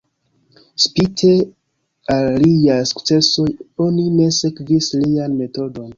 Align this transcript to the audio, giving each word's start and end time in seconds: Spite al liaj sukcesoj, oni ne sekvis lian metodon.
Spite 0.85 1.27
al 2.15 2.29
liaj 2.43 2.77
sukcesoj, 2.93 3.47
oni 3.89 4.07
ne 4.19 4.27
sekvis 4.41 4.89
lian 5.05 5.41
metodon. 5.45 5.87